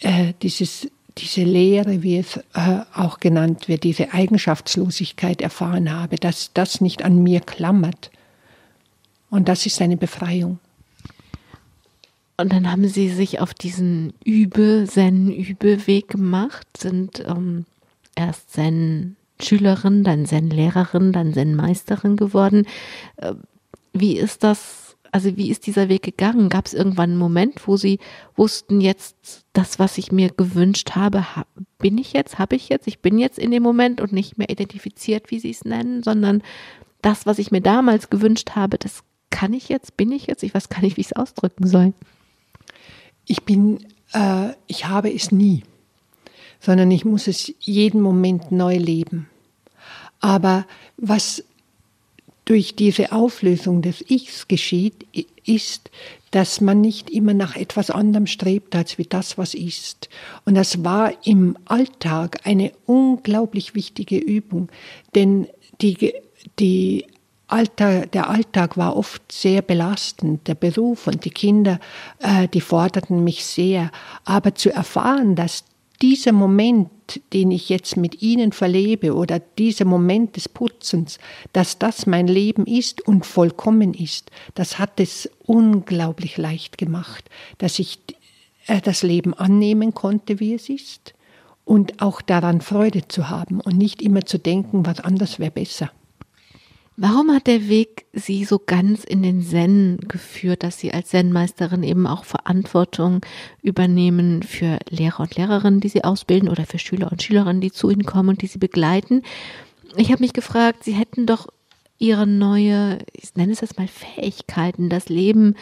[0.00, 6.52] äh, dieses, diese Lehre, wie es äh, auch genannt wird, diese Eigenschaftslosigkeit erfahren habe, dass
[6.52, 8.10] das nicht an mir klammert.
[9.30, 10.58] Und das ist eine Befreiung.
[12.40, 17.64] Und dann haben Sie sich auf diesen Übe, Zen-Übe-Weg gemacht, sind ähm,
[18.14, 22.66] erst Zen-Schülerin, dann Zen-Lehrerin, dann Zen-Meisterin geworden.
[23.16, 23.34] Äh,
[23.92, 26.48] wie ist das also wie ist dieser Weg gegangen?
[26.48, 27.98] Gab es irgendwann einen Moment, wo Sie
[28.36, 31.24] wussten, jetzt das, was ich mir gewünscht habe,
[31.78, 34.50] bin ich jetzt, habe ich jetzt, ich bin jetzt in dem Moment und nicht mehr
[34.50, 36.42] identifiziert, wie Sie es nennen, sondern
[37.02, 40.54] das, was ich mir damals gewünscht habe, das kann ich jetzt, bin ich jetzt, ich
[40.54, 41.94] weiß gar nicht, wie ich es ausdrücken soll.
[43.28, 43.78] Ich bin,
[44.12, 45.62] äh, ich habe es nie,
[46.58, 49.28] sondern ich muss es jeden Moment neu leben.
[50.20, 51.44] Aber was
[52.44, 55.06] durch diese Auflösung des Ichs geschieht,
[55.44, 55.90] ist,
[56.30, 60.08] dass man nicht immer nach etwas anderem strebt als wie das, was ist.
[60.46, 64.70] Und das war im Alltag eine unglaublich wichtige Übung,
[65.14, 65.46] denn
[65.82, 66.14] die,
[66.58, 67.06] die
[67.48, 71.80] Alltag, der Alltag war oft sehr belastend, der Beruf und die Kinder,
[72.20, 73.90] äh, die forderten mich sehr.
[74.24, 75.64] Aber zu erfahren, dass
[76.00, 76.90] dieser Moment,
[77.32, 81.18] den ich jetzt mit Ihnen verlebe oder dieser Moment des Putzens,
[81.52, 87.78] dass das mein Leben ist und vollkommen ist, das hat es unglaublich leicht gemacht, dass
[87.78, 87.98] ich
[88.66, 91.14] äh, das Leben annehmen konnte, wie es ist
[91.64, 95.90] und auch daran Freude zu haben und nicht immer zu denken, was anders wäre besser.
[97.00, 101.84] Warum hat der Weg Sie so ganz in den Zen geführt, dass Sie als Zen-Meisterin
[101.84, 103.20] eben auch Verantwortung
[103.62, 107.88] übernehmen für Lehrer und Lehrerinnen, die Sie ausbilden oder für Schüler und Schülerinnen, die zu
[107.88, 109.22] Ihnen kommen und die Sie begleiten?
[109.96, 111.46] Ich habe mich gefragt, Sie hätten doch
[111.98, 115.54] Ihre neue, ich nenne es jetzt mal Fähigkeiten, das Leben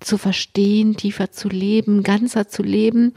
[0.00, 3.14] zu verstehen, tiefer zu leben, ganzer zu leben,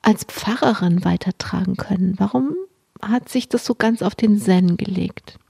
[0.00, 2.14] als Pfarrerin weitertragen können.
[2.18, 2.54] Warum
[3.02, 5.40] hat sich das so ganz auf den Zen gelegt?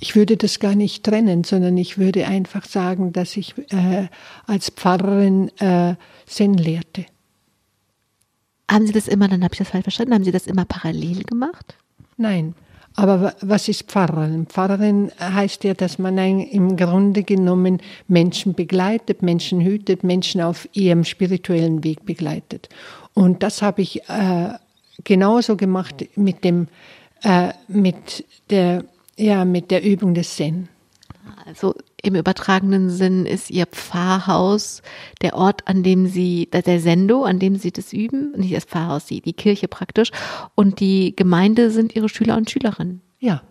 [0.00, 4.08] Ich würde das gar nicht trennen, sondern ich würde einfach sagen, dass ich äh,
[4.46, 5.94] als Pfarrerin äh,
[6.26, 7.04] Zen lehrte.
[8.70, 11.24] Haben Sie das immer, dann habe ich das falsch verstanden, haben Sie das immer parallel
[11.24, 11.76] gemacht?
[12.16, 12.54] Nein.
[12.96, 14.46] Aber was ist Pfarrerin?
[14.46, 17.78] Pfarrerin heißt ja, dass man im Grunde genommen
[18.08, 22.68] Menschen begleitet, Menschen hütet, Menschen auf ihrem spirituellen Weg begleitet.
[23.14, 24.54] Und das habe ich äh,
[25.04, 26.68] genauso gemacht mit dem,
[27.22, 28.84] äh, mit der
[29.20, 30.68] ja, mit der Übung des Zen.
[31.46, 34.82] Also im übertragenen Sinn ist Ihr Pfarrhaus
[35.20, 39.06] der Ort, an dem Sie, der Sendo, an dem Sie das üben, nicht das Pfarrhaus,
[39.06, 40.10] die, die Kirche praktisch.
[40.54, 43.00] Und die Gemeinde sind Ihre Schüler und Schülerinnen.
[43.18, 43.42] Ja.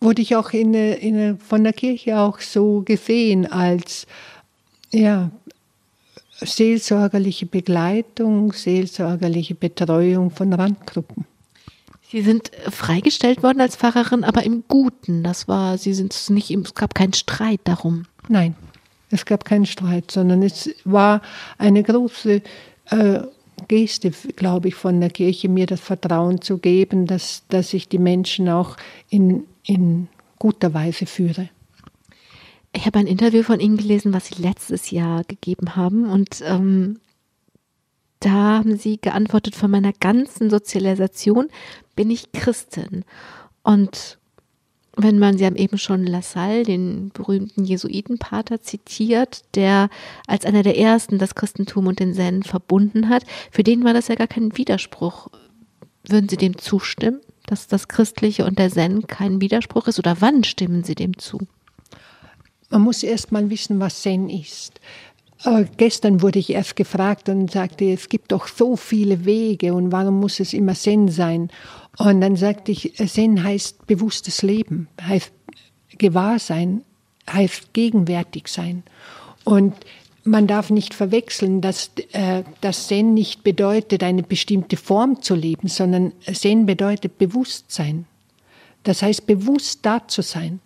[0.00, 4.06] Wurde ich auch in, in, von der Kirche auch so gesehen als,
[4.92, 5.30] ja,
[6.40, 11.26] seelsorgerliche Begleitung, seelsorgerliche Betreuung von Randgruppen.
[12.10, 15.22] Sie sind freigestellt worden als Pfarrerin, aber im Guten.
[15.22, 18.06] Das war, Sie sind nicht, es gab keinen Streit darum.
[18.28, 18.56] Nein,
[19.10, 21.20] es gab keinen Streit, sondern es war
[21.58, 22.42] eine große
[22.90, 23.20] äh,
[23.66, 27.98] Geste, glaube ich, von der Kirche, mir das Vertrauen zu geben, dass, dass ich die
[27.98, 28.76] Menschen auch
[29.10, 31.50] in, in guter Weise führe.
[32.72, 36.08] Ich habe ein Interview von Ihnen gelesen, was Sie letztes Jahr gegeben haben.
[36.08, 37.00] Und ähm,
[38.20, 41.48] da haben Sie geantwortet, von meiner ganzen Sozialisation
[41.94, 43.04] bin ich Christin.
[43.62, 44.18] Und
[44.96, 49.90] wenn man, Sie haben eben schon Lassalle, den berühmten Jesuitenpater, zitiert, der
[50.26, 54.08] als einer der ersten das Christentum und den Zen verbunden hat, für den war das
[54.08, 55.28] ja gar kein Widerspruch.
[56.04, 60.00] Würden Sie dem zustimmen, dass das Christliche und der Zen kein Widerspruch ist?
[60.00, 61.38] Oder wann stimmen Sie dem zu?
[62.70, 64.80] Man muss erst mal wissen, was Zen ist.
[65.44, 69.92] Äh, gestern wurde ich erst gefragt und sagte, es gibt doch so viele Wege und
[69.92, 71.50] warum muss es immer Zen sein?
[71.98, 75.32] Und dann sagte ich, Zen heißt bewusstes Leben, heißt
[75.96, 76.82] Gewahrsein,
[77.30, 78.82] heißt gegenwärtig sein.
[79.44, 79.74] Und
[80.24, 85.68] man darf nicht verwechseln, dass äh, das Zen nicht bedeutet, eine bestimmte Form zu leben,
[85.68, 88.06] sondern Zen bedeutet Bewusstsein.
[88.82, 90.60] Das heißt, bewusst da zu sein.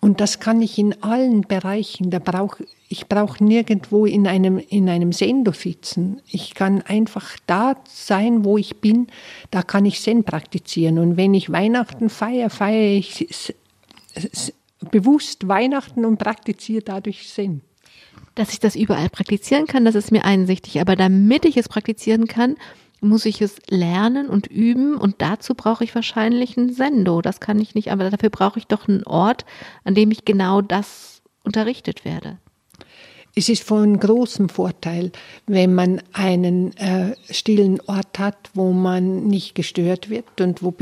[0.00, 2.10] Und das kann ich in allen Bereichen.
[2.10, 2.56] Da brauch,
[2.88, 6.20] ich brauche nirgendwo in einem, in einem Sendo sitzen.
[6.30, 9.08] Ich kann einfach da sein, wo ich bin.
[9.50, 10.98] Da kann ich Zen praktizieren.
[10.98, 13.54] Und wenn ich Weihnachten feiere, feiere ich
[14.90, 17.62] bewusst Weihnachten und praktiziere dadurch Zen.
[18.34, 20.80] Dass ich das überall praktizieren kann, das ist mir einsichtig.
[20.80, 22.56] Aber damit ich es praktizieren kann,
[23.00, 27.22] muss ich es lernen und üben und dazu brauche ich wahrscheinlich ein Sendo.
[27.22, 29.44] Das kann ich nicht, aber dafür brauche ich doch einen Ort,
[29.84, 32.38] an dem ich genau das unterrichtet werde.
[33.38, 35.12] Es ist von großem Vorteil,
[35.46, 40.72] wenn man einen äh, stillen Ort hat, wo man nicht gestört wird und wo,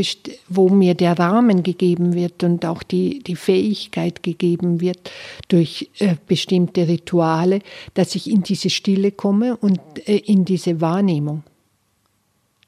[0.48, 5.10] wo mir der Rahmen gegeben wird und auch die, die Fähigkeit gegeben wird
[5.48, 7.58] durch äh, bestimmte Rituale,
[7.94, 11.42] dass ich in diese Stille komme und äh, in diese Wahrnehmung.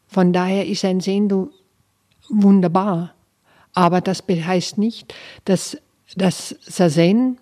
[0.07, 1.50] Von daher ist ein Sendo
[2.28, 3.14] wunderbar.
[3.74, 5.76] Aber das heißt nicht, dass
[6.16, 7.38] das Sazen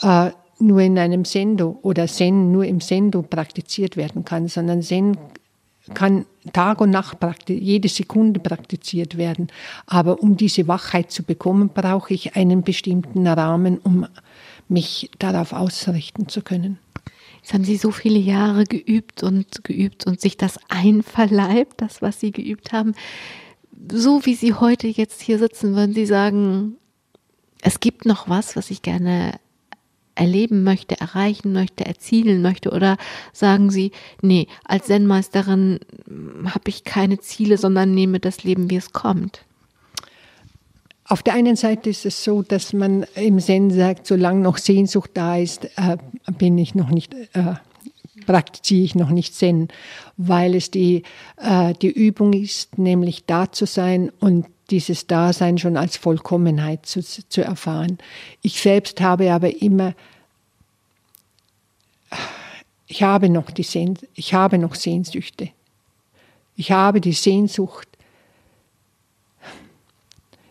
[0.00, 0.30] äh,
[0.60, 5.16] nur in einem Sendo oder Zen nur im Sendo praktiziert werden kann, sondern Zen
[5.94, 7.18] kann Tag und Nacht
[7.48, 9.48] jede Sekunde praktiziert werden.
[9.86, 14.06] Aber um diese Wachheit zu bekommen, brauche ich einen bestimmten Rahmen, um
[14.68, 16.78] mich darauf ausrichten zu können.
[17.40, 22.20] Jetzt haben Sie so viele Jahre geübt und geübt und sich das einverleibt, das, was
[22.20, 22.94] Sie geübt haben.
[23.92, 26.76] So wie Sie heute jetzt hier sitzen, würden Sie sagen,
[27.62, 29.38] es gibt noch was, was ich gerne
[30.18, 32.70] erleben möchte, erreichen möchte, erzielen möchte?
[32.70, 32.96] Oder
[33.32, 35.78] sagen Sie, nee, als Zen-Meisterin
[36.44, 39.44] habe ich keine Ziele, sondern nehme das Leben, wie es kommt?
[41.08, 45.12] Auf der einen Seite ist es so, dass man im Zen sagt, solange noch Sehnsucht
[45.14, 45.96] da ist, äh,
[46.36, 47.54] bin ich noch nicht, äh,
[48.26, 49.68] praktiziere ich noch nicht Zen,
[50.18, 51.04] weil es die,
[51.38, 57.02] äh, die Übung ist, nämlich da zu sein und dieses Dasein schon als Vollkommenheit zu,
[57.02, 57.96] zu erfahren.
[58.42, 59.94] Ich selbst habe aber immer,
[62.86, 65.48] ich habe noch die Sehn, ich habe noch Sehnsüchte.
[66.54, 67.88] Ich habe die Sehnsucht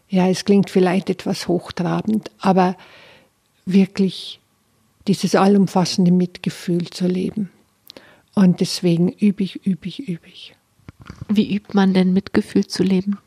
[0.09, 2.77] Ja, es klingt vielleicht etwas hochtrabend, aber
[3.65, 4.39] wirklich
[5.07, 7.49] dieses allumfassende Mitgefühl zu leben.
[8.35, 10.55] Und deswegen übe ich, übe ich, übe ich.
[11.29, 13.17] Wie übt man denn Mitgefühl zu leben?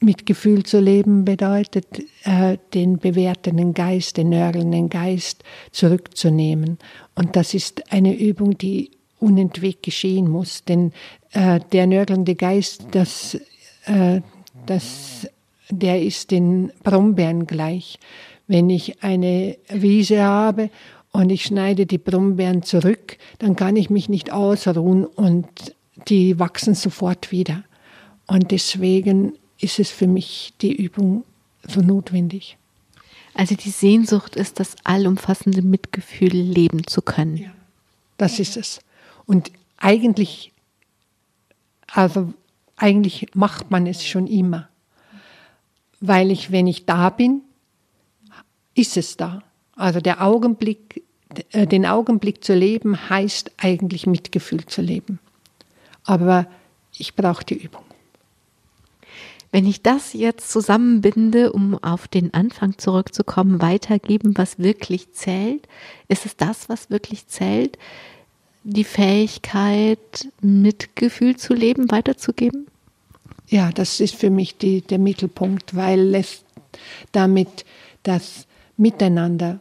[0.00, 1.86] Mitgefühl zu leben bedeutet,
[2.24, 6.78] äh, den bewertenden Geist, den nörgelnden Geist zurückzunehmen.
[7.14, 10.64] Und das ist eine Übung, die unentwegt geschehen muss.
[10.64, 10.92] Denn
[11.32, 13.38] äh, der nörgelnde Geist, das,
[13.84, 14.22] äh,
[14.66, 15.28] das,
[15.70, 17.98] der ist den Brombeeren gleich.
[18.46, 20.70] Wenn ich eine Wiese habe
[21.12, 25.46] und ich schneide die Brombeeren zurück, dann kann ich mich nicht ausruhen und
[26.08, 27.62] die wachsen sofort wieder.
[28.26, 31.24] Und deswegen ist es für mich die Übung
[31.66, 32.56] so notwendig.
[33.34, 37.36] Also die Sehnsucht ist das allumfassende Mitgefühl leben zu können.
[37.36, 37.52] Ja,
[38.16, 38.80] das ist es.
[39.26, 40.52] Und eigentlich,
[41.86, 42.32] also
[42.80, 44.68] eigentlich macht man es schon immer.
[46.00, 47.42] Weil ich, wenn ich da bin,
[48.74, 49.42] ist es da.
[49.76, 51.02] Also der Augenblick,
[51.52, 55.18] äh, den Augenblick zu leben, heißt eigentlich Mitgefühl zu leben.
[56.04, 56.46] Aber
[56.96, 57.82] ich brauche die Übung.
[59.52, 65.68] Wenn ich das jetzt zusammenbinde, um auf den Anfang zurückzukommen, weitergeben, was wirklich zählt,
[66.08, 67.76] ist es das, was wirklich zählt,
[68.62, 72.69] die Fähigkeit, Mitgefühl zu leben, weiterzugeben?
[73.50, 76.44] Ja, das ist für mich die, der Mittelpunkt, weil es
[77.12, 77.66] damit
[78.04, 78.46] das
[78.76, 79.60] Miteinander,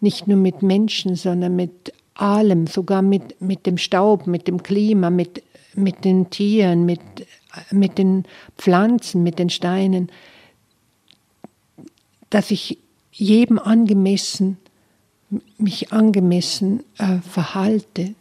[0.00, 5.10] nicht nur mit Menschen, sondern mit allem, sogar mit, mit dem Staub, mit dem Klima,
[5.10, 5.42] mit,
[5.74, 7.00] mit den Tieren, mit
[7.70, 8.24] mit den
[8.56, 10.10] Pflanzen, mit den Steinen,
[12.30, 12.78] dass ich
[13.12, 14.58] jedem angemessen,
[15.58, 18.14] mich angemessen äh, verhalte,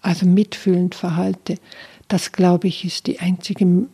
[0.00, 1.56] also mitfühlend verhalte,
[2.08, 3.86] das glaube ich ist die einzige,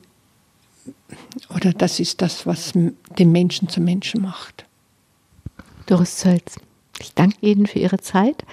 [1.54, 4.64] oder das ist das, was den Menschen zum Menschen macht.
[5.86, 6.56] Doris Zölz,
[7.00, 8.44] ich danke Ihnen für Ihre Zeit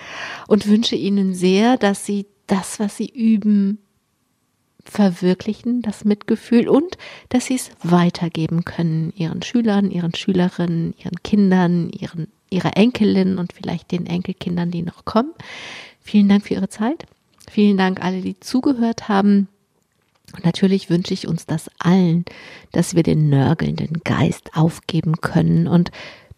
[0.47, 3.79] und wünsche Ihnen sehr, dass Sie das, was Sie üben,
[4.83, 6.97] verwirklichen, das Mitgefühl und
[7.29, 13.53] dass sie es weitergeben können ihren Schülern, ihren Schülerinnen, ihren Kindern, ihren, ihrer Enkelin und
[13.53, 15.31] vielleicht den Enkelkindern, die noch kommen.
[16.01, 17.05] Vielen Dank für Ihre Zeit.
[17.49, 19.47] Vielen Dank alle, die zugehört haben.
[20.43, 22.25] Natürlich wünsche ich uns das allen,
[22.71, 25.91] dass wir den nörgelnden Geist aufgeben können und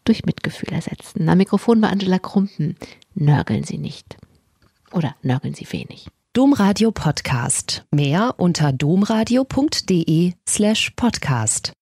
[0.03, 1.29] durch Mitgefühl ersetzen.
[1.29, 2.75] Am Mikrofon war Angela Krumpen.
[3.15, 4.17] Nörgeln Sie nicht.
[4.91, 6.07] Oder nörgeln Sie wenig.
[6.33, 7.85] Domradio Podcast.
[7.91, 11.71] Mehr unter domradio.de slash podcast.